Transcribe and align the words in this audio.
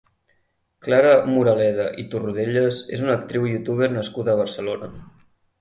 Clara 0.85 1.11
Moraleda 1.33 1.85
i 2.03 2.07
Torrodellas 2.15 2.81
és 2.97 3.07
una 3.07 3.15
actriu 3.19 3.47
i 3.51 3.55
youtuber 3.57 3.91
nascuda 3.99 4.35
a 4.35 4.41
Barcelona. 4.45 4.95